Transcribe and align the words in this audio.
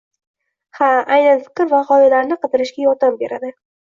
Ha, 0.77 0.87
aynan 1.17 1.43
fikr 1.49 1.69
va 1.75 1.83
gʻoyalarni 1.91 2.37
qidirishga 2.45 2.83
yordam 2.87 3.21
beradi. 3.23 3.53